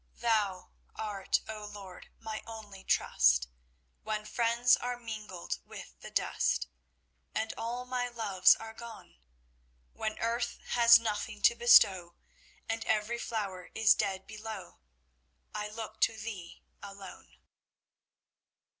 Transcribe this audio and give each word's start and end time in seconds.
"Thou 0.15 0.71
art, 0.95 1.41
O 1.47 1.63
Lord, 1.63 2.09
my 2.17 2.41
only 2.47 2.83
trust, 2.83 3.47
When 4.01 4.25
friends 4.25 4.75
are 4.75 4.97
mingled 4.97 5.59
with 5.63 5.99
the 5.99 6.09
dust, 6.09 6.65
And 7.35 7.53
all 7.55 7.85
my 7.85 8.07
loves 8.09 8.55
are 8.55 8.73
gone. 8.73 9.19
When 9.93 10.17
earth 10.17 10.57
has 10.69 10.97
nothing 10.97 11.43
to 11.43 11.53
bestow, 11.55 12.15
And 12.67 12.83
every 12.85 13.19
flower 13.19 13.69
is 13.75 13.93
dead 13.93 14.25
below, 14.25 14.79
I 15.53 15.69
look 15.69 15.99
to 16.01 16.17
Thee 16.17 16.63
alone." 16.81 17.35